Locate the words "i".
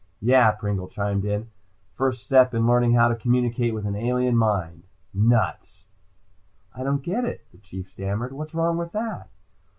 6.73-6.81